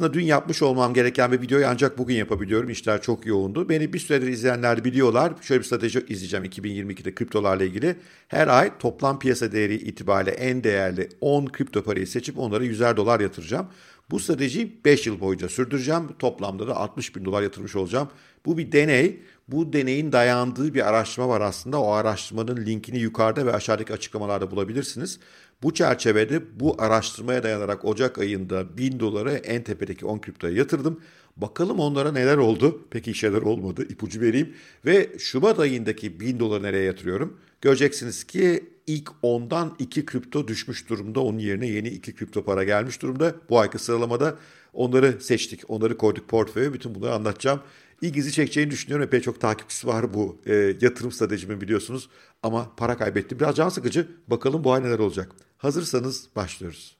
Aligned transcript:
Aslında 0.00 0.14
dün 0.14 0.24
yapmış 0.24 0.62
olmam 0.62 0.94
gereken 0.94 1.32
bir 1.32 1.40
videoyu 1.40 1.66
ancak 1.66 1.98
bugün 1.98 2.14
yapabiliyorum. 2.14 2.70
İşler 2.70 3.02
çok 3.02 3.26
yoğundu. 3.26 3.68
Beni 3.68 3.92
bir 3.92 3.98
süredir 3.98 4.26
izleyenler 4.26 4.84
biliyorlar. 4.84 5.32
Şöyle 5.40 5.60
bir 5.60 5.66
strateji 5.66 6.04
izleyeceğim 6.08 6.44
2022'de 6.44 7.14
kriptolarla 7.14 7.64
ilgili. 7.64 7.96
Her 8.28 8.48
ay 8.48 8.78
toplam 8.78 9.18
piyasa 9.18 9.52
değeri 9.52 9.74
itibariyle 9.74 10.30
en 10.30 10.64
değerli 10.64 11.08
10 11.20 11.46
kripto 11.46 11.82
parayı 11.82 12.06
seçip 12.06 12.38
onlara 12.38 12.64
100'er 12.64 12.96
dolar 12.96 13.20
yatıracağım. 13.20 13.66
Bu 14.10 14.20
stratejiyi 14.20 14.80
5 14.84 15.06
yıl 15.06 15.20
boyunca 15.20 15.48
sürdüreceğim. 15.48 16.02
Toplamda 16.18 16.68
da 16.68 16.76
60 16.76 17.16
bin 17.16 17.24
dolar 17.24 17.42
yatırmış 17.42 17.76
olacağım. 17.76 18.08
Bu 18.46 18.58
bir 18.58 18.72
deney. 18.72 19.22
Bu 19.48 19.72
deneyin 19.72 20.12
dayandığı 20.12 20.74
bir 20.74 20.88
araştırma 20.88 21.28
var 21.28 21.40
aslında. 21.40 21.80
O 21.80 21.90
araştırmanın 21.90 22.66
linkini 22.66 22.98
yukarıda 22.98 23.46
ve 23.46 23.52
aşağıdaki 23.52 23.92
açıklamalarda 23.92 24.50
bulabilirsiniz. 24.50 25.18
Bu 25.62 25.74
çerçevede 25.74 26.60
bu 26.60 26.76
araştırmaya 26.78 27.42
dayanarak 27.42 27.84
Ocak 27.84 28.18
ayında 28.18 28.78
1000 28.78 29.00
doları 29.00 29.32
en 29.32 29.64
tepedeki 29.64 30.06
10 30.06 30.18
kriptoya 30.18 30.54
yatırdım. 30.54 31.00
Bakalım 31.40 31.80
onlara 31.80 32.12
neler 32.12 32.36
oldu? 32.36 32.86
Peki 32.90 33.14
şeyler 33.14 33.42
olmadı. 33.42 33.86
İpucu 33.88 34.20
vereyim. 34.20 34.54
Ve 34.86 35.10
Şubat 35.18 35.58
ayındaki 35.58 36.20
1000 36.20 36.38
doları 36.38 36.62
nereye 36.62 36.84
yatırıyorum? 36.84 37.38
Göreceksiniz 37.60 38.24
ki 38.24 38.64
ilk 38.86 39.08
10'dan 39.22 39.76
2 39.78 40.04
kripto 40.04 40.48
düşmüş 40.48 40.88
durumda. 40.88 41.20
Onun 41.20 41.38
yerine 41.38 41.66
yeni 41.66 41.88
2 41.88 42.14
kripto 42.14 42.44
para 42.44 42.64
gelmiş 42.64 43.02
durumda. 43.02 43.34
Bu 43.50 43.58
ayki 43.58 43.78
sıralamada 43.78 44.38
onları 44.72 45.20
seçtik. 45.20 45.60
Onları 45.68 45.96
koyduk 45.96 46.28
portföye. 46.28 46.72
Bütün 46.72 46.94
bunları 46.94 47.14
anlatacağım. 47.14 47.60
İlginizi 48.02 48.32
çekeceğini 48.32 48.70
düşünüyorum. 48.70 49.06
Epey 49.06 49.20
çok 49.20 49.40
takipçisi 49.40 49.86
var 49.86 50.14
bu 50.14 50.38
e, 50.46 50.54
yatırım 50.80 51.12
stratejimin 51.12 51.60
biliyorsunuz. 51.60 52.08
Ama 52.42 52.72
para 52.76 52.96
kaybettim. 52.96 53.38
Biraz 53.40 53.56
can 53.56 53.68
sıkıcı. 53.68 54.08
Bakalım 54.26 54.64
bu 54.64 54.72
ay 54.72 54.82
neler 54.82 54.98
olacak. 54.98 55.32
Hazırsanız 55.58 56.28
başlıyoruz. 56.36 56.99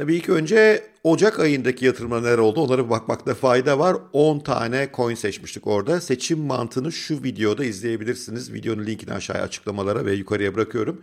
Tabii 0.00 0.14
ilk 0.14 0.28
önce 0.28 0.82
Ocak 1.04 1.40
ayındaki 1.40 1.84
yatırımlar 1.84 2.22
neler 2.22 2.38
oldu 2.38 2.60
onlara 2.60 2.84
bir 2.84 2.90
bakmakta 2.90 3.34
fayda 3.34 3.78
var. 3.78 3.96
10 4.12 4.38
tane 4.38 4.88
coin 4.94 5.14
seçmiştik 5.14 5.66
orada. 5.66 6.00
Seçim 6.00 6.38
mantığını 6.38 6.92
şu 6.92 7.22
videoda 7.22 7.64
izleyebilirsiniz. 7.64 8.52
Videonun 8.52 8.86
linkini 8.86 9.12
aşağıya 9.12 9.44
açıklamalara 9.44 10.06
ve 10.06 10.12
yukarıya 10.12 10.54
bırakıyorum. 10.54 11.02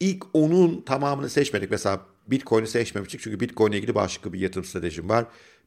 İlk 0.00 0.24
onun 0.32 0.80
tamamını 0.80 1.28
seçmedik. 1.28 1.70
Mesela 1.70 2.00
Bitcoin'i 2.26 2.66
seçmemiştik 2.66 3.20
çünkü 3.20 3.40
Bitcoin 3.40 3.70
ile 3.70 3.78
ilgili 3.78 3.94
başka 3.94 4.32
bir 4.32 4.40
yatırım 4.40 4.64
stratejim 4.64 5.08
var. 5.08 5.24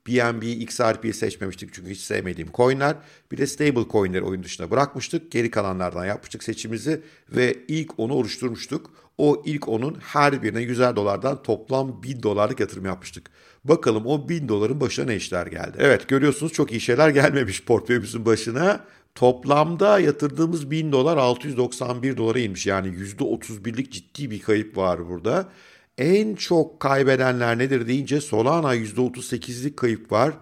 BNB, 0.08 0.44
XRP'yi 0.44 1.14
seçmemiştik 1.14 1.74
çünkü 1.74 1.90
hiç 1.90 2.00
sevmediğim 2.00 2.50
coinler. 2.54 2.96
Bir 3.32 3.38
de 3.38 3.48
stable 3.48 3.92
coinleri 3.92 4.24
oyun 4.24 4.44
dışına 4.44 4.72
bırakmıştık. 4.72 5.32
Geri 5.32 5.52
kalanlardan 5.52 6.06
yapmıştık 6.06 6.44
seçimizi 6.44 7.02
ve 7.30 7.58
ilk 7.68 8.00
onu 8.00 8.14
oluşturmuştuk. 8.14 9.09
O 9.20 9.44
ilk 9.46 9.68
onun 9.68 9.98
her 10.02 10.44
birine 10.44 10.60
100'er 10.60 10.96
dolardan 10.96 11.44
toplam 11.44 12.04
1000 12.04 12.24
dolarlık 12.24 12.60
yatırım 12.60 12.86
yapmıştık. 12.86 13.30
Bakalım 13.64 14.06
o 14.06 14.30
1000 14.30 14.48
doların 14.48 14.82
başına 14.82 15.06
ne 15.06 15.16
işler 15.16 15.48
geldi. 15.48 15.78
Evet 15.80 16.08
görüyorsunuz 16.08 16.54
çok 16.54 16.72
iyi 16.72 16.82
şeyler 16.82 17.10
gelmemiş 17.20 17.66
portföyümüzün 17.66 18.26
başına. 18.26 18.86
Toplamda 19.16 20.00
yatırdığımız 20.00 20.72
1000 20.72 20.92
dolar 20.92 21.18
691 21.18 22.18
dolara 22.18 22.40
inmiş. 22.40 22.68
Yani 22.68 22.88
%31'lik 22.88 23.92
ciddi 23.92 24.32
bir 24.32 24.42
kayıp 24.42 24.78
var 24.78 25.10
burada. 25.10 25.50
En 25.98 26.36
çok 26.36 26.80
kaybedenler 26.80 27.58
nedir 27.58 27.88
deyince 27.88 28.22
Solana 28.22 28.76
%38'lik 28.76 29.78
kayıp 29.78 30.12
var. 30.12 30.34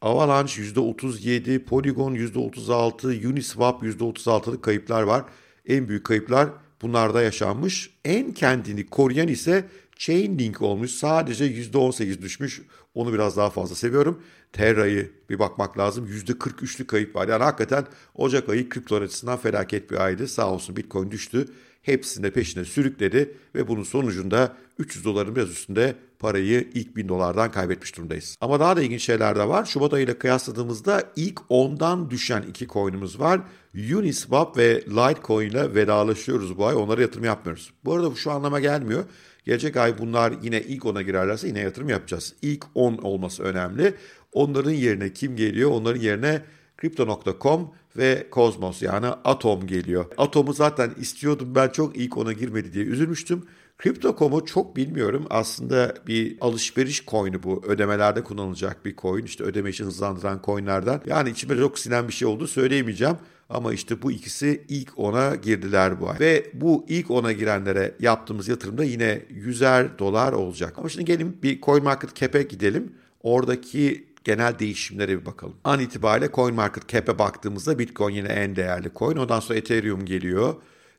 Avalanche 0.00 0.62
%37, 0.62 1.64
Polygon 1.64 2.14
%36, 2.14 3.26
Uniswap 3.26 3.82
%36'lık 3.82 4.62
kayıplar 4.62 5.02
var. 5.02 5.24
En 5.66 5.88
büyük 5.88 6.04
kayıplar 6.04 6.48
bunlarda 6.82 7.22
yaşanmış. 7.22 7.90
En 8.04 8.32
kendini 8.32 8.86
koruyan 8.86 9.28
ise 9.28 9.64
Chainlink 9.96 10.62
olmuş. 10.62 10.90
Sadece 10.90 11.44
%18 11.44 12.22
düşmüş. 12.22 12.62
Onu 12.94 13.12
biraz 13.12 13.36
daha 13.36 13.50
fazla 13.50 13.74
seviyorum. 13.74 14.22
Terra'yı 14.52 15.10
bir 15.30 15.38
bakmak 15.38 15.78
lazım. 15.78 16.06
%43'lük 16.06 16.86
kayıp 16.86 17.16
var. 17.16 17.28
Yani 17.28 17.42
hakikaten 17.42 17.86
Ocak 18.14 18.48
ayı 18.48 18.68
kriptolar 18.68 19.02
açısından 19.02 19.38
felaket 19.38 19.90
bir 19.90 20.04
aydı. 20.04 20.28
Sağ 20.28 20.52
olsun 20.52 20.76
Bitcoin 20.76 21.10
düştü. 21.10 21.48
Hepsini 21.82 22.22
de 22.22 22.30
peşine 22.30 22.64
sürükledi 22.64 23.34
ve 23.54 23.68
bunun 23.68 23.82
sonucunda 23.82 24.56
300 24.78 25.04
doların 25.04 25.36
biraz 25.36 25.50
üstünde 25.50 25.94
parayı 26.18 26.68
ilk 26.74 26.96
1000 26.96 27.08
dolardan 27.08 27.50
kaybetmiş 27.50 27.96
durumdayız. 27.96 28.36
Ama 28.40 28.60
daha 28.60 28.76
da 28.76 28.82
ilginç 28.82 29.02
şeyler 29.02 29.36
de 29.36 29.48
var. 29.48 29.64
Şubat 29.64 29.92
ayıyla 29.92 30.18
kıyasladığımızda 30.18 31.04
ilk 31.16 31.38
10'dan 31.50 32.10
düşen 32.10 32.42
iki 32.42 32.68
coin'imiz 32.68 33.20
var. 33.20 33.40
Uniswap 33.74 34.56
ve 34.56 34.80
Litecoin 34.80 35.50
ile 35.50 35.74
vedalaşıyoruz 35.74 36.58
bu 36.58 36.66
ay. 36.66 36.74
Onlara 36.74 37.00
yatırım 37.00 37.24
yapmıyoruz. 37.24 37.72
Bu 37.84 37.94
arada 37.94 38.10
bu 38.10 38.16
şu 38.16 38.30
anlama 38.30 38.60
gelmiyor. 38.60 39.04
Gelecek 39.44 39.76
ay 39.76 39.98
bunlar 39.98 40.34
yine 40.42 40.60
ilk 40.60 40.82
10'a 40.82 41.02
girerlerse 41.02 41.48
yine 41.48 41.60
yatırım 41.60 41.88
yapacağız. 41.88 42.34
İlk 42.42 42.64
10 42.74 42.96
olması 42.96 43.42
önemli. 43.42 43.94
Onların 44.32 44.70
yerine 44.70 45.12
kim 45.12 45.36
geliyor? 45.36 45.70
Onların 45.70 46.00
yerine 46.00 46.42
Crypto.com 46.80 47.70
ve 47.96 48.26
Cosmos 48.32 48.82
yani 48.82 49.06
Atom 49.06 49.66
geliyor. 49.66 50.04
Atom'u 50.18 50.52
zaten 50.52 50.90
istiyordum 50.98 51.54
ben 51.54 51.68
çok 51.68 51.96
ilk 51.96 52.16
ona 52.16 52.32
girmedi 52.32 52.72
diye 52.72 52.84
üzülmüştüm. 52.84 53.46
Crypto.com'u 53.82 54.46
çok 54.46 54.76
bilmiyorum. 54.76 55.26
Aslında 55.30 55.94
bir 56.06 56.36
alışveriş 56.40 57.06
coin'i 57.06 57.42
bu. 57.42 57.62
Ödemelerde 57.66 58.24
kullanılacak 58.24 58.84
bir 58.84 58.96
coin. 58.96 59.24
İşte 59.24 59.44
ödeme 59.44 59.70
işi 59.70 59.84
hızlandıran 59.84 60.40
coin'lerden. 60.44 61.00
Yani 61.06 61.30
içime 61.30 61.56
çok 61.56 61.78
sinen 61.78 62.08
bir 62.08 62.12
şey 62.12 62.28
oldu 62.28 62.46
söyleyemeyeceğim. 62.46 63.16
Ama 63.48 63.72
işte 63.72 64.02
bu 64.02 64.12
ikisi 64.12 64.64
ilk 64.68 64.98
ona 64.98 65.34
girdiler 65.34 66.00
bu 66.00 66.10
ay. 66.10 66.20
Ve 66.20 66.50
bu 66.54 66.84
ilk 66.88 67.10
ona 67.10 67.32
girenlere 67.32 67.94
yaptığımız 68.00 68.48
yatırımda 68.48 68.84
yine 68.84 69.22
100'er 69.46 69.98
dolar 69.98 70.32
olacak. 70.32 70.74
Ama 70.76 70.88
şimdi 70.88 71.04
gelin 71.04 71.38
bir 71.42 71.60
CoinMarketCap'e 71.60 72.42
gidelim. 72.42 72.92
Oradaki 73.22 74.09
genel 74.30 74.58
değişimlere 74.58 75.20
bir 75.20 75.26
bakalım. 75.26 75.56
An 75.64 75.80
itibariyle 75.80 76.30
CoinMarketCap'e 76.32 77.18
baktığımızda 77.18 77.78
Bitcoin 77.78 78.14
yine 78.14 78.28
en 78.28 78.56
değerli 78.56 78.90
coin. 78.96 79.16
Ondan 79.16 79.40
sonra 79.40 79.58
Ethereum 79.58 80.04
geliyor. 80.04 80.54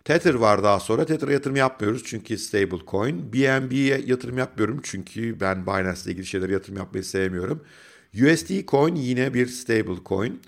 Tether 0.06 0.34
var 0.34 0.64
daha 0.64 0.80
sonra. 0.80 1.06
Tether'a 1.06 1.32
yatırım 1.32 1.56
yapmıyoruz 1.56 2.04
çünkü 2.06 2.38
stable 2.38 2.86
coin. 2.88 3.34
BNB'ye 3.34 4.02
yatırım 4.06 4.38
yapmıyorum 4.38 4.80
çünkü 4.84 5.40
ben 5.40 5.66
Binance 5.66 6.02
ile 6.04 6.12
ilgili 6.12 6.26
şeylere 6.26 6.52
yatırım 6.52 6.78
yapmayı 6.78 7.04
sevmiyorum. 7.04 7.62
USD 8.14 8.66
coin 8.68 8.96
yine 8.96 9.34
bir 9.34 9.48
stable 9.48 10.04
coin. 10.06 10.42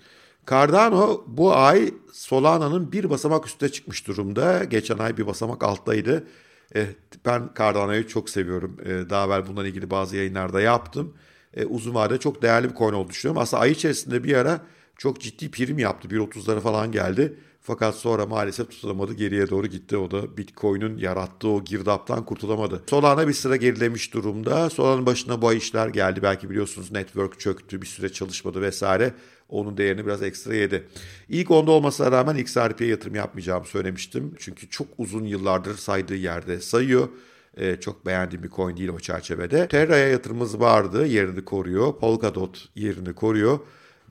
Cardano 0.49 1.23
bu 1.27 1.55
ay 1.55 1.93
Solana'nın 2.13 2.91
bir 2.91 3.09
basamak 3.09 3.47
üstüne 3.47 3.69
çıkmış 3.69 4.07
durumda. 4.07 4.63
Geçen 4.63 4.97
ay 4.97 5.17
bir 5.17 5.27
basamak 5.27 5.63
alttaydı. 5.63 6.27
Eh, 6.75 6.85
ben 7.25 7.49
Cardano'yu 7.57 8.07
çok 8.07 8.29
seviyorum. 8.29 8.77
Eh, 8.85 9.09
daha 9.09 9.25
evvel 9.25 9.47
bununla 9.47 9.67
ilgili 9.67 9.89
bazı 9.89 10.15
yayınlarda 10.17 10.61
yaptım. 10.61 11.13
Eh, 11.57 11.65
uzun 11.69 11.93
vadede 11.93 12.19
çok 12.19 12.41
değerli 12.41 12.69
bir 12.69 12.75
coin 12.75 12.93
olduğunu 12.93 13.09
düşünüyorum. 13.09 13.41
Aslında 13.41 13.63
ay 13.63 13.71
içerisinde 13.71 14.23
bir 14.23 14.33
ara 14.33 14.61
çok 14.97 15.21
ciddi 15.21 15.51
prim 15.51 15.79
yaptı. 15.79 16.07
1.30'lara 16.07 16.59
falan 16.59 16.91
geldi. 16.91 17.37
Fakat 17.65 17.95
sonra 17.95 18.25
maalesef 18.25 18.69
tutunamadı 18.69 19.13
geriye 19.13 19.49
doğru 19.49 19.67
gitti. 19.67 19.97
O 19.97 20.11
da 20.11 20.37
Bitcoin'in 20.37 20.97
yarattığı 20.97 21.47
o 21.47 21.63
girdaptan 21.63 22.25
kurtulamadı. 22.25 22.83
Solana 22.89 23.27
bir 23.27 23.33
sıra 23.33 23.55
gerilemiş 23.55 24.13
durumda. 24.13 24.69
Solana'nın 24.69 25.05
başına 25.05 25.41
bu 25.41 25.53
işler 25.53 25.87
geldi. 25.87 26.23
Belki 26.23 26.49
biliyorsunuz 26.49 26.91
network 26.91 27.39
çöktü 27.39 27.81
bir 27.81 27.87
süre 27.87 28.11
çalışmadı 28.11 28.61
vesaire. 28.61 29.13
Onun 29.49 29.77
değerini 29.77 30.05
biraz 30.05 30.23
ekstra 30.23 30.55
yedi. 30.55 30.87
İlk 31.29 31.51
onda 31.51 31.71
olmasına 31.71 32.11
rağmen 32.11 32.35
XRP'ye 32.35 32.89
yatırım 32.89 33.15
yapmayacağımı 33.15 33.65
söylemiştim. 33.65 34.35
Çünkü 34.39 34.69
çok 34.69 34.87
uzun 34.97 35.23
yıllardır 35.23 35.77
saydığı 35.77 36.15
yerde 36.15 36.59
sayıyor. 36.59 37.09
Ee, 37.57 37.75
çok 37.79 38.05
beğendiğim 38.05 38.43
bir 38.43 38.49
coin 38.49 38.77
değil 38.77 38.89
o 38.89 38.99
çerçevede. 38.99 39.67
Terra'ya 39.67 40.07
yatırımımız 40.07 40.59
vardı. 40.59 41.07
Yerini 41.07 41.45
koruyor. 41.45 41.99
Polkadot 41.99 42.69
yerini 42.75 43.13
koruyor. 43.13 43.59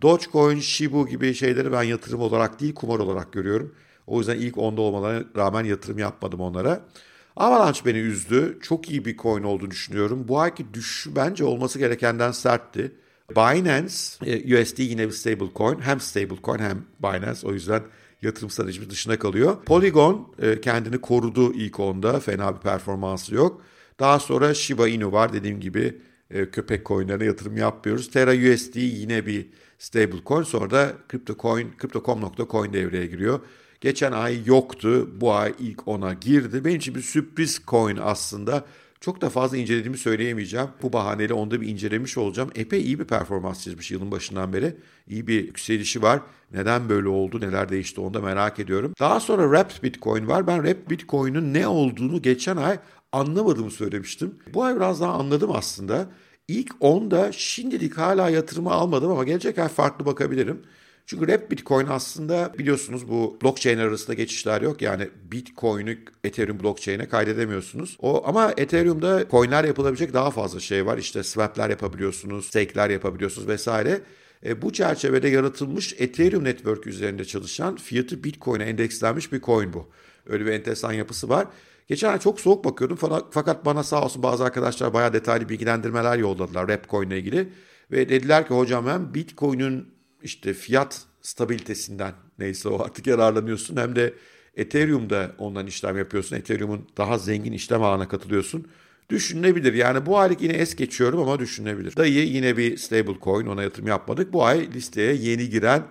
Dogecoin, 0.03 0.61
Shibu 0.61 1.07
gibi 1.07 1.35
şeyleri 1.35 1.73
ben 1.73 1.83
yatırım 1.83 2.21
olarak 2.21 2.61
değil 2.61 2.75
kumar 2.75 2.99
olarak 2.99 3.33
görüyorum. 3.33 3.75
O 4.07 4.19
yüzden 4.19 4.37
ilk 4.37 4.59
onda 4.59 4.81
olmalarına 4.81 5.25
rağmen 5.37 5.65
yatırım 5.65 5.99
yapmadım 5.99 6.41
onlara. 6.41 6.81
Avalanche 7.37 7.81
beni 7.87 7.99
üzdü. 7.99 8.59
Çok 8.63 8.91
iyi 8.91 9.05
bir 9.05 9.17
coin 9.17 9.43
olduğunu 9.43 9.71
düşünüyorum. 9.71 10.29
Bu 10.29 10.41
ayki 10.41 10.75
düşüşü 10.75 11.17
bence 11.17 11.45
olması 11.45 11.79
gerekenden 11.79 12.33
sertti. 12.33 12.93
Binance, 13.31 13.95
e, 14.27 14.63
USD 14.63 14.79
yine 14.79 15.07
bir 15.07 15.13
stable 15.13 15.49
coin. 15.57 15.81
Hem 15.81 16.01
stable 16.01 16.43
coin 16.45 16.59
hem 16.59 16.85
Binance. 17.03 17.47
O 17.47 17.53
yüzden 17.53 17.83
yatırım 18.23 18.51
stratejimiz 18.51 18.91
dışına 18.91 19.19
kalıyor. 19.19 19.65
Polygon 19.65 20.35
e, 20.43 20.61
kendini 20.61 21.01
korudu 21.01 21.53
ilk 21.53 21.81
onda. 21.81 22.21
Fena 22.21 22.57
bir 22.57 22.61
performansı 22.61 23.35
yok. 23.35 23.63
Daha 24.01 24.19
sonra 24.19 24.55
Shiba 24.55 24.89
Inu 24.89 25.13
var. 25.13 25.33
Dediğim 25.33 25.61
gibi 25.61 25.99
e, 26.31 26.51
köpek 26.51 26.87
coinlerine 26.87 27.25
yatırım 27.25 27.57
yapmıyoruz. 27.57 28.11
Terra 28.11 28.55
USD 28.55 28.77
yine 28.77 29.27
bir 29.27 29.47
stablecoin. 29.79 30.43
Sonra 30.43 30.71
da 30.71 30.93
CryptoCoin, 31.11 31.73
Crypto.com.coin 31.81 32.73
devreye 32.73 33.07
giriyor. 33.07 33.41
Geçen 33.81 34.13
ay 34.13 34.41
yoktu. 34.47 35.21
Bu 35.21 35.33
ay 35.33 35.55
ilk 35.59 35.89
ona 35.89 36.13
girdi. 36.13 36.65
Benim 36.65 36.77
için 36.77 36.95
bir 36.95 37.03
sürpriz 37.03 37.61
coin 37.69 37.99
aslında. 38.03 38.65
Çok 39.03 39.21
da 39.21 39.31
fazla 39.31 39.57
incelediğimi 39.57 39.99
söyleyemeyeceğim. 39.99 40.69
Bu 40.83 40.93
bahaneyle 40.93 41.35
onda 41.35 41.61
bir 41.61 41.69
incelemiş 41.69 42.19
olacağım. 42.19 42.51
Epey 42.55 42.83
iyi 42.83 42.99
bir 42.99 43.05
performans 43.05 43.61
çizmiş 43.63 43.91
yılın 43.91 44.11
başından 44.11 44.53
beri. 44.53 44.77
İyi 45.09 45.27
bir 45.27 45.45
yükselişi 45.45 46.03
var. 46.03 46.21
Neden 46.53 46.89
böyle 46.89 47.09
oldu, 47.09 47.41
neler 47.41 47.69
değişti 47.69 48.01
onu 48.01 48.15
da 48.15 48.21
merak 48.21 48.59
ediyorum. 48.59 48.95
Daha 49.01 49.21
sonra 49.21 49.43
Wrapped 49.43 49.83
Bitcoin 49.83 50.29
var. 50.29 50.47
Ben 50.47 50.57
Wrapped 50.57 50.91
Bitcoin'in 50.91 51.55
ne 51.55 51.67
olduğunu 51.67 52.23
geçen 52.23 52.57
ay 52.57 52.79
anlamadığımı 53.13 53.71
söylemiştim. 53.71 54.35
Bu 54.55 54.65
ay 54.65 54.77
biraz 54.77 55.01
daha 55.01 55.13
anladım 55.13 55.51
aslında. 55.55 56.07
İlk 56.49 56.71
10'da 56.71 57.33
şimdilik 57.33 57.99
hala 57.99 58.31
yatırımı 58.31 58.71
almadım 58.71 59.11
ama 59.11 59.25
gelecek 59.25 59.59
ay 59.59 59.69
farklı 59.69 60.07
bakabilirim. 60.07 60.63
Çünkü 61.07 61.29
Rap 61.29 61.51
Bitcoin 61.51 61.87
aslında 61.87 62.55
biliyorsunuz 62.59 63.09
bu 63.09 63.39
blockchain 63.43 63.79
arasında 63.79 64.15
geçişler 64.15 64.63
yok. 64.63 64.83
Yani 64.83 65.09
Bitcoin'ü 65.33 65.99
Ethereum 66.25 66.61
blockchain'e 66.61 67.09
kaydedemiyorsunuz. 67.09 67.97
O 68.01 68.29
ama 68.29 68.55
Ethereum'da 68.57 69.29
coin'ler 69.31 69.65
yapılabilecek 69.65 70.13
daha 70.13 70.31
fazla 70.31 70.61
şey 70.61 70.87
var. 70.87 70.99
İşte 70.99 71.23
swap'ler 71.23 71.71
yapabiliyorsunuz, 71.71 72.47
stake'ler 72.47 72.91
yapabiliyorsunuz 72.91 73.49
vesaire. 73.49 74.01
E, 74.47 74.63
bu 74.63 74.73
çerçevede 74.73 75.29
yaratılmış 75.29 75.95
Ethereum 75.99 76.45
Network 76.45 76.87
üzerinde 76.87 77.25
çalışan 77.25 77.77
fiyatı 77.77 78.25
Bitcoin'e 78.25 78.65
endekslenmiş 78.65 79.33
bir 79.33 79.41
coin 79.41 79.73
bu. 79.73 79.89
Öyle 80.27 80.47
bir 80.47 80.51
enteresan 80.51 80.93
yapısı 80.93 81.29
var. 81.29 81.47
Geçen 81.89 82.13
ay 82.13 82.19
çok 82.19 82.41
soğuk 82.41 82.65
bakıyordum 82.65 82.99
fakat 83.31 83.67
bana 83.67 83.83
sağ 83.83 84.05
olsun 84.05 84.23
bazı 84.23 84.45
arkadaşlar 84.45 84.95
bayağı 84.95 85.13
detaylı 85.13 85.49
bilgilendirmeler 85.49 86.19
yolladılar 86.19 86.69
Rapcoin 86.69 87.11
ile 87.11 87.19
ilgili. 87.19 87.49
Ve 87.91 88.09
dediler 88.09 88.49
ki 88.49 88.55
hocam 88.55 88.87
hem 88.87 89.15
Bitcoin'in 89.15 89.92
işte 90.25 90.55
fiyat 90.55 91.03
stabilitesinden 91.23 92.13
neyse 92.39 92.69
o 92.69 92.83
artık 92.83 93.07
yararlanıyorsun 93.07 93.77
hem 93.77 93.97
de 93.97 94.15
Ethereum'da 94.57 95.33
ondan 95.39 95.67
işlem 95.67 95.99
yapıyorsun. 95.99 96.37
Ethereum'un 96.37 96.89
daha 96.97 97.19
zengin 97.19 97.53
işlem 97.53 97.83
ağına 97.83 98.09
katılıyorsun. 98.09 98.67
Düşünülebilir. 99.11 99.75
Yani 99.75 100.07
bu 100.07 100.19
aylık 100.19 100.43
yine 100.43 100.53
es 100.53 100.77
geçiyorum 100.77 101.21
ama 101.21 101.39
düşünülebilir. 101.39 101.97
Dayı 101.97 102.27
yine 102.27 102.57
bir 102.57 102.77
stable 102.77 103.17
coin 103.23 103.47
ona 103.47 103.63
yatırım 103.63 103.87
yapmadık. 103.87 104.33
Bu 104.33 104.45
ay 104.45 104.73
listeye 104.75 105.15
yeni 105.15 105.51
giren 105.51 105.83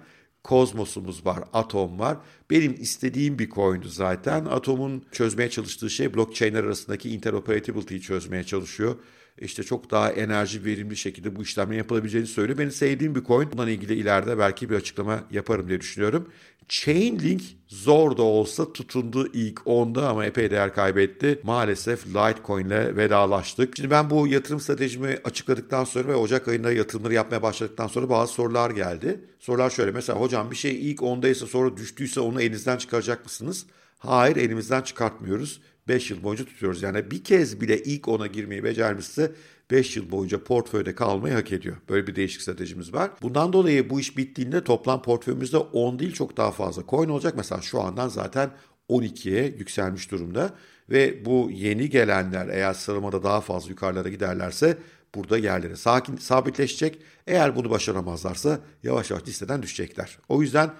Kozmos'umuz 0.43 1.25
var, 1.25 1.39
Atom 1.53 1.99
var. 1.99 2.17
Benim 2.49 2.75
istediğim 2.79 3.39
bir 3.39 3.49
coin'du 3.49 3.87
zaten. 3.87 4.45
Atom'un 4.45 5.03
çözmeye 5.11 5.49
çalıştığı 5.49 5.89
şey 5.89 6.13
blockchain'ler 6.13 6.63
arasındaki 6.63 7.09
interoperability'yi 7.09 8.01
çözmeye 8.01 8.43
çalışıyor 8.43 8.95
işte 9.41 9.63
çok 9.63 9.91
daha 9.91 10.11
enerji 10.11 10.65
verimli 10.65 10.97
şekilde 10.97 11.35
bu 11.35 11.41
işlemlerin 11.41 11.77
yapılabileceğini 11.77 12.27
söylüyor. 12.27 12.57
Benim 12.57 12.71
sevdiğim 12.71 13.15
bir 13.15 13.23
coin. 13.23 13.51
Bundan 13.51 13.67
ilgili 13.67 13.93
ileride 13.93 14.37
belki 14.37 14.69
bir 14.69 14.75
açıklama 14.75 15.23
yaparım 15.31 15.67
diye 15.67 15.81
düşünüyorum. 15.81 16.27
Chainlink 16.67 17.41
zor 17.67 18.17
da 18.17 18.23
olsa 18.23 18.73
tutundu 18.73 19.27
ilk 19.33 19.67
onda 19.67 20.09
ama 20.09 20.25
epey 20.25 20.51
değer 20.51 20.73
kaybetti. 20.73 21.39
Maalesef 21.43 22.07
Litecoin 22.07 22.65
ile 22.65 22.95
vedalaştık. 22.95 23.75
Şimdi 23.75 23.91
ben 23.91 24.09
bu 24.09 24.27
yatırım 24.27 24.59
stratejimi 24.59 25.17
açıkladıktan 25.23 25.83
sonra 25.83 26.07
ve 26.07 26.15
Ocak 26.15 26.47
ayında 26.47 26.71
yatırımları 26.71 27.13
yapmaya 27.13 27.41
başladıktan 27.41 27.87
sonra 27.87 28.09
bazı 28.09 28.33
sorular 28.33 28.71
geldi. 28.71 29.19
Sorular 29.39 29.69
şöyle 29.69 29.91
mesela 29.91 30.19
hocam 30.19 30.51
bir 30.51 30.55
şey 30.55 30.91
ilk 30.91 31.03
ondaysa 31.03 31.47
sonra 31.47 31.77
düştüyse 31.77 32.19
onu 32.19 32.41
elinizden 32.41 32.77
çıkaracak 32.77 33.25
mısınız? 33.25 33.65
Hayır 33.97 34.35
elimizden 34.35 34.81
çıkartmıyoruz. 34.81 35.61
5 35.91 36.11
yıl 36.11 36.23
boyunca 36.23 36.45
tutuyoruz. 36.45 36.81
Yani 36.81 37.11
bir 37.11 37.23
kez 37.23 37.61
bile 37.61 37.83
ilk 37.83 38.07
ona 38.07 38.27
girmeyi 38.27 38.63
becermişse 38.63 39.31
5 39.71 39.97
yıl 39.97 40.11
boyunca 40.11 40.43
portföyde 40.43 40.95
kalmayı 40.95 41.33
hak 41.33 41.51
ediyor. 41.51 41.77
Böyle 41.89 42.07
bir 42.07 42.15
değişik 42.15 42.41
stratejimiz 42.41 42.93
var. 42.93 43.11
Bundan 43.21 43.53
dolayı 43.53 43.89
bu 43.89 43.99
iş 43.99 44.17
bittiğinde 44.17 44.63
toplam 44.63 45.01
portföyümüzde 45.01 45.57
10 45.57 45.99
değil 45.99 46.13
çok 46.13 46.37
daha 46.37 46.51
fazla 46.51 46.83
coin 46.87 47.09
olacak. 47.09 47.33
Mesela 47.37 47.61
şu 47.61 47.81
andan 47.81 48.07
zaten 48.07 48.51
12'ye 48.89 49.45
yükselmiş 49.45 50.11
durumda. 50.11 50.53
Ve 50.89 51.25
bu 51.25 51.49
yeni 51.53 51.89
gelenler 51.89 52.47
eğer 52.47 52.73
sıralamada 52.73 53.23
daha 53.23 53.41
fazla 53.41 53.69
yukarılara 53.69 54.09
giderlerse 54.09 54.77
burada 55.15 55.37
yerleri 55.37 55.77
sakin 55.77 56.17
sabitleşecek. 56.17 57.01
Eğer 57.27 57.55
bunu 57.55 57.69
başaramazlarsa 57.69 58.59
yavaş 58.83 59.11
yavaş 59.11 59.27
listeden 59.27 59.63
düşecekler. 59.63 60.17
O 60.29 60.41
yüzden 60.41 60.71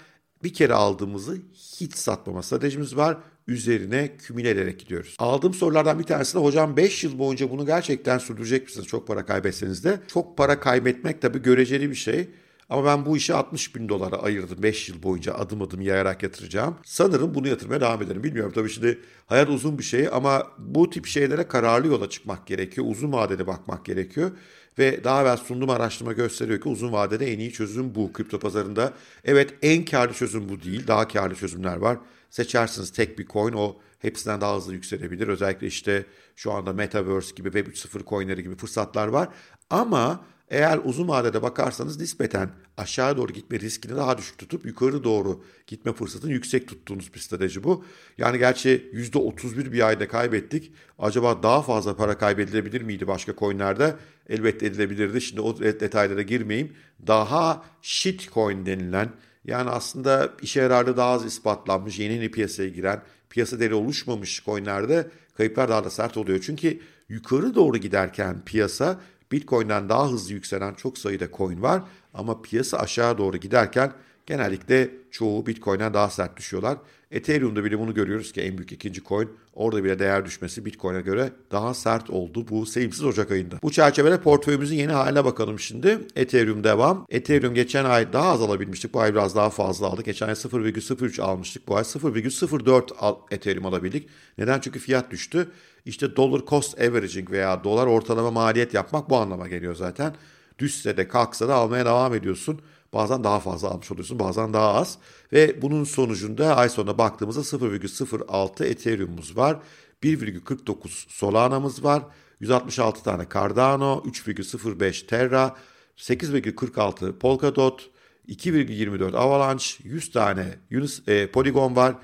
bir 0.44 0.54
kere 0.54 0.74
aldığımızı 0.74 1.38
hiç 1.54 1.96
satmama 1.96 2.44
stratejimiz 2.44 2.96
var 2.96 3.18
üzerine 3.48 4.18
kümüle 4.18 4.50
ederek 4.50 4.80
gidiyoruz. 4.80 5.16
Aldığım 5.20 5.54
sorulardan 5.54 6.00
bir 6.00 6.04
tanesi 6.04 6.36
de 6.36 6.40
hocam 6.40 6.78
5 6.78 7.04
yıl 7.04 7.20
boyunca 7.20 7.50
bunu 7.50 7.66
gerçekten 7.66 8.18
sürdürecek 8.18 8.64
misiniz 8.64 8.88
çok 8.88 9.08
para 9.08 9.26
kaybetseniz 9.26 9.84
de? 9.84 10.00
Çok 10.08 10.38
para 10.38 10.60
kaybetmek 10.60 11.22
tabii 11.22 11.42
göreceli 11.42 11.90
bir 11.90 11.96
şey. 11.96 12.28
Ama 12.72 12.86
ben 12.86 13.06
bu 13.06 13.18
işi 13.18 13.34
60 13.34 13.76
bin 13.76 13.90
dolara 13.90 14.16
ayırdım 14.16 14.64
5 14.64 14.90
yıl 14.90 15.04
boyunca 15.04 15.34
adım 15.34 15.62
adım 15.62 15.82
yayarak 15.82 16.24
yatıracağım. 16.24 16.76
Sanırım 16.84 17.36
bunu 17.36 17.48
yatırmaya 17.48 17.82
devam 17.82 18.02
ederim. 18.02 18.24
Bilmiyorum 18.24 18.52
tabii 18.56 18.70
şimdi 18.70 19.00
hayat 19.26 19.50
uzun 19.50 19.78
bir 19.78 19.84
şey 19.84 20.10
ama 20.12 20.48
bu 20.58 20.90
tip 20.90 21.06
şeylere 21.06 21.48
kararlı 21.48 21.88
yola 21.88 22.10
çıkmak 22.10 22.48
gerekiyor. 22.48 22.88
Uzun 22.90 23.12
vadede 23.12 23.48
bakmak 23.48 23.86
gerekiyor. 23.86 24.32
Ve 24.80 25.04
daha 25.04 25.22
evvel 25.22 25.38
sunduğum 25.38 25.70
araştırma 25.70 26.14
gösteriyor 26.14 26.62
ki 26.62 26.70
uzun 26.70 26.92
vadede 26.92 27.34
en 27.34 27.40
iyi 27.40 27.52
çözüm 27.52 27.96
bu 27.96 28.14
kripto 28.14 28.40
pazarında. 28.40 28.94
Evet 29.26 29.54
en 29.62 29.86
karlı 29.86 30.14
çözüm 30.14 30.50
bu 30.50 30.62
değil. 30.62 30.88
Daha 30.88 31.08
karlı 31.08 31.36
çözümler 31.36 31.76
var 31.76 31.98
seçersiniz 32.32 32.92
tek 32.92 33.20
bir 33.20 33.28
coin 33.28 33.54
o 33.54 33.76
hepsinden 34.00 34.42
daha 34.42 34.56
hızlı 34.56 34.74
yükselebilir. 34.74 35.28
Özellikle 35.28 35.68
işte 35.68 36.06
şu 36.36 36.52
anda 36.52 36.74
Metaverse 36.74 37.36
gibi 37.36 37.52
Web 37.52 37.68
3.0 37.68 38.10
coinleri 38.10 38.44
gibi 38.44 38.56
fırsatlar 38.56 39.08
var. 39.08 39.30
Ama 39.70 40.26
eğer 40.52 40.80
uzun 40.84 41.08
vadede 41.08 41.42
bakarsanız 41.42 42.00
nispeten 42.00 42.50
aşağı 42.78 43.18
doğru 43.18 43.34
gitme 43.34 43.60
riskini 43.60 43.96
daha 43.96 44.18
düşük 44.18 44.38
tutup 44.38 44.66
yukarı 44.66 45.04
doğru 45.04 45.44
gitme 45.68 45.94
fırsatını 45.94 46.32
yüksek 46.32 46.68
tuttuğunuz 46.68 47.14
bir 47.14 47.20
strateji 47.20 47.64
bu. 47.64 47.86
Yani 48.18 48.38
gerçi 48.38 48.92
%31 48.94 49.72
bir 49.72 49.88
ayda 49.88 50.08
kaybettik. 50.08 50.72
Acaba 51.00 51.44
daha 51.44 51.62
fazla 51.62 51.96
para 51.96 52.18
kaybedilebilir 52.18 52.82
miydi 52.82 53.08
başka 53.08 53.36
coinlerde? 53.36 53.96
Elbette 54.30 54.66
edilebilirdi. 54.66 55.22
Şimdi 55.22 55.42
o 55.42 55.60
detaylara 55.60 56.22
girmeyeyim. 56.22 56.74
Daha 57.08 57.66
shit 57.82 58.34
coin 58.34 58.66
denilen 58.66 59.10
yani 59.46 59.70
aslında 59.70 60.30
işe 60.42 60.62
yararlı 60.62 60.98
daha 60.98 61.12
az 61.12 61.26
ispatlanmış, 61.26 62.00
yeni 62.00 62.14
yeni 62.14 62.32
piyasaya 62.32 62.70
giren, 62.70 63.02
piyasa 63.30 63.60
değeri 63.60 63.74
oluşmamış 63.74 64.44
coinlerde 64.46 65.08
kayıplar 65.38 65.70
daha 65.70 65.84
da 65.84 65.90
sert 65.90 66.18
oluyor. 66.18 66.40
Çünkü 66.46 66.80
yukarı 67.10 67.56
doğru 67.56 67.78
giderken 67.78 68.42
piyasa 68.46 69.00
Bitcoin'den 69.32 69.90
daha 69.90 70.12
hızlı 70.12 70.34
yükselen 70.34 70.74
çok 70.74 70.98
sayıda 70.98 71.32
coin 71.38 71.62
var 71.62 71.84
ama 72.14 72.42
piyasa 72.42 72.78
aşağı 72.78 73.18
doğru 73.18 73.38
giderken 73.38 73.94
genellikle 74.32 74.90
çoğu 75.12 75.46
Bitcoin'den 75.46 75.94
daha 75.94 76.10
sert 76.10 76.38
düşüyorlar. 76.38 76.78
Ethereum'da 77.12 77.64
bile 77.64 77.80
bunu 77.80 77.94
görüyoruz 77.94 78.32
ki 78.32 78.42
en 78.42 78.58
büyük 78.58 78.72
ikinci 78.72 79.04
coin. 79.04 79.30
Orada 79.54 79.84
bile 79.84 80.00
değer 80.00 80.26
düşmesi 80.26 80.66
Bitcoin'e 80.66 81.02
göre 81.02 81.30
daha 81.52 81.74
sert 81.74 82.10
oldu 82.10 82.46
bu 82.50 82.66
sevimsiz 82.66 83.04
Ocak 83.04 83.32
ayında. 83.32 83.56
Bu 83.64 83.72
çerçevede 83.72 84.22
portföyümüzün 84.22 84.76
yeni 84.76 84.92
haline 84.92 85.26
bakalım 85.26 85.60
şimdi. 85.60 86.00
Ethereum 86.16 86.64
devam. 86.64 87.06
Ethereum 87.10 87.54
geçen 87.54 87.86
ay 87.86 88.14
daha 88.14 88.32
az 88.32 88.42
alabilmiştik. 88.42 88.94
Bu 88.94 89.00
ay 89.00 89.14
biraz 89.14 89.36
daha 89.36 89.50
fazla 89.50 89.88
aldık. 89.88 90.06
Geçen 90.06 90.28
ay 90.28 90.34
0,03 90.34 91.22
almıştık. 91.22 91.68
Bu 91.68 91.76
ay 91.76 91.84
0,04 91.84 93.16
Ethereum 93.32 93.66
alabildik. 93.66 94.10
Neden? 94.38 94.60
Çünkü 94.60 94.80
fiyat 94.80 95.12
düştü. 95.12 95.52
İşte 95.86 96.16
dollar 96.16 96.42
cost 96.46 96.82
averaging 96.82 97.32
veya 97.32 97.64
dolar 97.64 97.88
ortalama 97.88 98.32
maliyet 98.32 98.74
yapmak 98.74 99.10
bu 99.10 99.18
anlama 99.18 99.48
geliyor 99.48 99.76
zaten. 99.76 100.16
Düşse 100.60 100.98
de 100.98 101.08
kalksa 101.08 101.48
da 101.48 101.56
almaya 101.56 101.86
devam 101.86 102.16
ediyorsun. 102.16 102.62
Bazen 102.94 103.24
daha 103.24 103.40
fazla 103.40 103.70
almış 103.70 103.92
oluyorsun 103.92 104.20
bazen 104.20 104.54
daha 104.54 104.74
az. 104.74 104.98
Ve 105.34 105.62
bunun 105.62 105.84
sonucunda 105.84 106.56
ay 106.56 106.70
sonuna 106.70 106.98
baktığımızda 106.98 107.42
0,06 107.42 108.66
Ethereum'umuz 108.66 109.38
var. 109.38 109.60
1,49 110.04 110.88
Solana'mız 111.08 111.84
var. 111.84 112.04
166 112.40 113.04
tane 113.04 113.26
Cardano, 113.34 114.04
3,05 114.06 115.06
Terra, 115.08 115.56
8,46 115.98 117.18
Polkadot, 117.20 117.90
2,24 118.28 119.18
Avalanche, 119.18 119.66
100 119.84 120.12
tane 120.12 120.46
Unis, 120.72 121.08
e, 121.08 121.28
Polygon 121.28 121.76
var. 121.76 121.96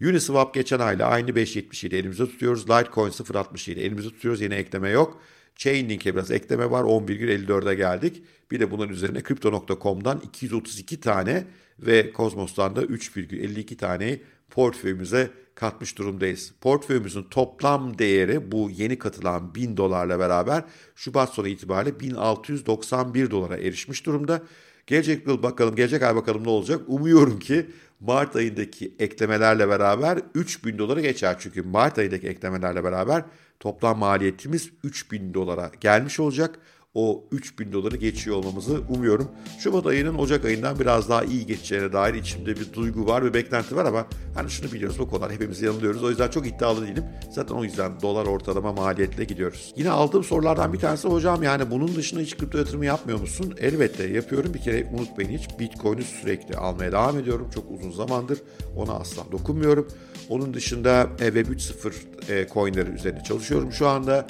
Uniswap 0.00 0.54
geçen 0.54 0.78
ayla 0.78 1.06
aynı 1.06 1.30
5.77 1.30 1.96
elimizde 1.96 2.26
tutuyoruz. 2.26 2.70
Litecoin 2.70 3.10
0.67 3.10 3.80
elimizde 3.80 4.08
tutuyoruz. 4.08 4.40
Yeni 4.40 4.54
ekleme 4.54 4.90
yok. 4.90 5.20
Chainlink'e 5.56 6.14
biraz 6.14 6.30
ekleme 6.30 6.70
var. 6.70 6.82
11,54'e 6.82 7.74
geldik. 7.74 8.22
Bir 8.50 8.60
de 8.60 8.70
bunun 8.70 8.88
üzerine 8.88 9.22
Crypto.com'dan 9.22 10.20
232 10.24 11.00
tane 11.00 11.44
ve 11.78 12.12
Cosmos'tan 12.16 12.76
da 12.76 12.82
3,52 12.82 13.76
tane 13.76 14.20
portföyümüze 14.50 15.30
katmış 15.54 15.98
durumdayız. 15.98 16.52
Portföyümüzün 16.60 17.22
toplam 17.22 17.98
değeri 17.98 18.52
bu 18.52 18.70
yeni 18.70 18.98
katılan 18.98 19.54
1000 19.54 19.76
dolarla 19.76 20.18
beraber 20.18 20.64
Şubat 20.94 21.34
sonu 21.34 21.48
itibariyle 21.48 22.00
1691 22.00 23.30
dolara 23.30 23.56
erişmiş 23.56 24.06
durumda. 24.06 24.42
Gelecek 24.86 25.26
yıl 25.26 25.42
bakalım, 25.42 25.76
gelecek 25.76 26.02
ay 26.02 26.16
bakalım 26.16 26.44
ne 26.44 26.48
olacak. 26.48 26.80
Umuyorum 26.86 27.38
ki 27.38 27.66
Mart 28.00 28.36
ayındaki 28.36 28.94
eklemelerle 28.98 29.68
beraber 29.68 30.18
3000 30.34 30.78
dolara 30.78 31.00
geçer. 31.00 31.36
Çünkü 31.38 31.62
Mart 31.62 31.98
ayındaki 31.98 32.28
eklemelerle 32.28 32.84
beraber 32.84 33.24
toplam 33.60 33.98
maliyetimiz 33.98 34.70
3000 34.82 35.34
dolara 35.34 35.70
gelmiş 35.80 36.20
olacak. 36.20 36.58
O 36.96 37.24
3000 37.30 37.72
doları 37.72 37.96
geçiyor 37.96 38.36
olmamızı 38.36 38.80
umuyorum. 38.88 39.28
Şubat 39.58 39.86
ayının 39.86 40.18
Ocak 40.18 40.44
ayından 40.44 40.78
biraz 40.78 41.08
daha 41.08 41.24
iyi 41.24 41.46
geçeceğine 41.46 41.92
dair 41.92 42.14
içimde 42.14 42.56
bir 42.56 42.72
duygu 42.72 43.06
var 43.06 43.24
ve 43.24 43.34
beklenti 43.34 43.76
var 43.76 43.84
ama 43.84 44.06
hani 44.34 44.50
şunu 44.50 44.72
biliyoruz 44.72 44.98
bu 44.98 45.10
konular 45.10 45.32
hepimiz 45.32 45.62
yanılıyoruz. 45.62 46.04
O 46.04 46.10
yüzden 46.10 46.28
çok 46.28 46.46
iddialı 46.46 46.86
değilim. 46.86 47.04
Zaten 47.30 47.54
o 47.54 47.64
yüzden 47.64 48.00
dolar 48.02 48.26
ortalama 48.26 48.72
maliyetle 48.72 49.24
gidiyoruz. 49.24 49.72
Yine 49.76 49.90
aldığım 49.90 50.24
sorulardan 50.24 50.72
bir 50.72 50.78
tanesi 50.78 51.08
hocam 51.08 51.42
yani 51.42 51.70
bunun 51.70 51.96
dışında 51.96 52.20
hiç 52.20 52.36
kripto 52.36 52.58
yatırımı 52.58 52.86
yapmıyor 52.86 53.20
musun? 53.20 53.54
Elbette 53.58 54.06
yapıyorum. 54.06 54.54
Bir 54.54 54.60
kere 54.60 54.90
unutmayın 54.98 55.38
hiç 55.38 55.58
Bitcoin'i 55.60 56.04
sürekli 56.04 56.56
almaya 56.56 56.92
devam 56.92 57.18
ediyorum. 57.18 57.50
Çok 57.54 57.64
uzun 57.70 57.90
zamandır 57.90 58.38
ona 58.76 58.92
asla 58.92 59.22
dokunmuyorum. 59.32 59.88
Onun 60.28 60.54
dışında 60.54 61.08
e, 61.20 61.24
Web 61.24 61.46
3.0 61.46 61.92
e, 62.32 62.48
coinleri 62.48 62.90
üzerine 62.90 63.24
çalışıyorum 63.24 63.72
şu 63.72 63.88
anda 63.88 64.26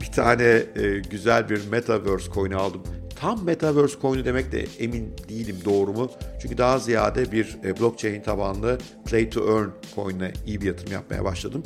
bir 0.00 0.12
tane 0.12 0.44
e, 0.44 1.02
güzel 1.10 1.48
bir 1.48 1.68
Metaverse 1.70 2.32
coin'i 2.32 2.56
aldım. 2.56 2.82
Tam 3.20 3.44
Metaverse 3.44 4.00
coin'i 4.00 4.24
demek 4.24 4.52
de 4.52 4.66
emin 4.78 5.14
değilim 5.28 5.56
doğru 5.64 5.92
mu? 5.92 6.10
Çünkü 6.42 6.58
daha 6.58 6.78
ziyade 6.78 7.32
bir 7.32 7.58
e, 7.64 7.80
blockchain 7.80 8.22
tabanlı 8.22 8.78
play 9.06 9.30
to 9.30 9.40
earn 9.40 9.68
coin'e 9.94 10.32
iyi 10.46 10.60
bir 10.60 10.66
yatırım 10.66 10.92
yapmaya 10.92 11.24
başladım. 11.24 11.62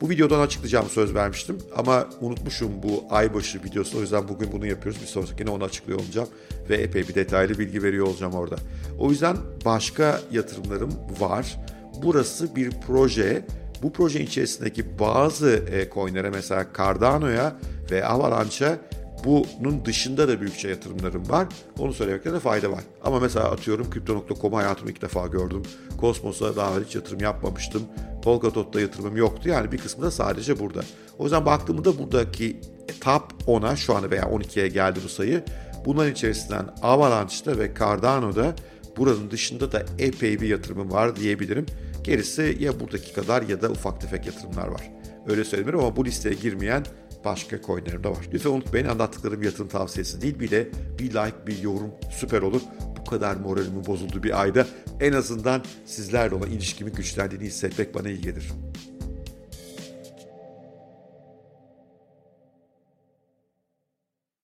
Bu 0.00 0.10
videodan 0.10 0.40
açıklayacağım 0.40 0.88
söz 0.88 1.14
vermiştim 1.14 1.58
ama 1.76 2.08
unutmuşum 2.20 2.82
bu 2.82 3.04
aybaşı 3.10 3.64
videosu. 3.64 3.98
O 3.98 4.00
yüzden 4.00 4.28
bugün 4.28 4.52
bunu 4.52 4.66
yapıyoruz. 4.66 5.00
Bir 5.02 5.06
sonraki 5.06 5.34
yine 5.38 5.50
onu 5.50 5.64
açıklıyor 5.64 6.00
olacağım 6.00 6.28
ve 6.70 6.76
epey 6.76 7.08
bir 7.08 7.14
detaylı 7.14 7.58
bilgi 7.58 7.82
veriyor 7.82 8.06
olacağım 8.06 8.34
orada. 8.34 8.56
O 8.98 9.10
yüzden 9.10 9.36
başka 9.64 10.20
yatırımlarım 10.32 10.90
var. 11.20 11.60
Burası 12.02 12.56
bir 12.56 12.70
proje. 12.86 13.46
Bu 13.82 13.92
proje 13.92 14.20
içerisindeki 14.20 14.98
bazı 14.98 15.50
e, 15.50 15.90
coinlere 15.94 16.30
mesela 16.30 16.66
Cardano'ya 16.78 17.56
ve 17.90 18.06
Avalanche'a 18.06 18.78
bunun 19.24 19.84
dışında 19.84 20.28
da 20.28 20.40
büyükçe 20.40 20.68
yatırımlarım 20.68 21.28
var. 21.30 21.46
Onu 21.78 21.92
söylemekte 21.92 22.32
de 22.32 22.40
fayda 22.40 22.70
var. 22.70 22.84
Ama 23.04 23.20
mesela 23.20 23.50
atıyorum 23.50 23.90
Crypto.com'u 23.90 24.56
hayatımda 24.56 24.90
ilk 24.90 25.02
defa 25.02 25.26
gördüm. 25.26 25.62
Cosmos'a 26.00 26.56
daha 26.56 26.80
hiç 26.80 26.94
yatırım 26.94 27.20
yapmamıştım. 27.20 27.82
Polkadot'ta 28.22 28.80
yatırımım 28.80 29.16
yoktu. 29.16 29.48
Yani 29.48 29.72
bir 29.72 29.78
kısmı 29.78 30.04
da 30.04 30.10
sadece 30.10 30.58
burada. 30.58 30.80
O 31.18 31.22
yüzden 31.22 31.46
baktığımda 31.46 31.98
buradaki 31.98 32.60
top 33.00 33.22
10'a 33.46 33.76
şu 33.76 33.94
anda 33.94 34.10
veya 34.10 34.22
12'ye 34.22 34.68
geldi 34.68 35.00
bu 35.04 35.08
sayı. 35.08 35.44
Bunların 35.84 36.12
içerisinden 36.12 36.66
Avalanche'da 36.82 37.58
ve 37.58 37.72
Cardano'da 37.78 38.54
buranın 38.96 39.30
dışında 39.30 39.72
da 39.72 39.82
epey 39.98 40.40
bir 40.40 40.48
yatırımım 40.48 40.92
var 40.92 41.16
diyebilirim. 41.16 41.66
Gerisi 42.04 42.56
ya 42.60 42.80
buradaki 42.80 43.14
kadar 43.14 43.42
ya 43.42 43.62
da 43.62 43.70
ufak 43.70 44.00
tefek 44.00 44.26
yatırımlar 44.26 44.68
var. 44.68 44.90
Öyle 45.26 45.44
söylemiyorum 45.44 45.80
ama 45.80 45.96
bu 45.96 46.04
listeye 46.04 46.34
girmeyen 46.34 46.84
başka 47.24 47.62
coinlerim 47.62 48.04
de 48.04 48.08
var. 48.08 48.28
Lütfen 48.32 48.50
unutmayın 48.50 48.88
anlattıklarım 48.88 49.42
yatırım 49.42 49.68
tavsiyesi 49.68 50.22
değil 50.22 50.40
bile 50.40 50.68
bir 50.98 51.08
like 51.08 51.46
bir 51.46 51.58
yorum 51.58 51.90
süper 52.10 52.42
olur. 52.42 52.60
Bu 53.00 53.10
kadar 53.10 53.36
moralimin 53.36 53.86
bozulduğu 53.86 54.22
bir 54.22 54.40
ayda 54.40 54.66
en 55.00 55.12
azından 55.12 55.62
sizlerle 55.84 56.34
olan 56.34 56.50
ilişkimi 56.50 56.92
güçlendiğini 56.92 57.44
hissetmek 57.44 57.94
bana 57.94 58.08
iyi 58.08 58.20
gelir. 58.20 58.52